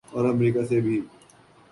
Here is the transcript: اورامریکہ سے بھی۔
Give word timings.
اورامریکہ 0.15 0.63
سے 0.69 0.77
بھی۔ 0.81 0.97